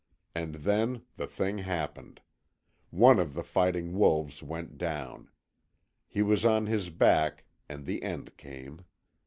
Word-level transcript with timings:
And 0.33 0.55
then 0.55 1.03
the 1.17 1.27
thing 1.27 1.59
happened. 1.59 2.21
One 2.89 3.19
of 3.19 3.35
the 3.35 3.43
fighting 3.43 3.93
wolves 3.93 4.41
went 4.41 4.79
down. 4.79 5.29
He 6.07 6.23
was 6.23 6.43
on 6.43 6.65
his 6.65 6.89
back 6.89 7.43
and 7.69 7.85
the 7.85 8.01
end 8.01 8.35
came. 8.35 8.83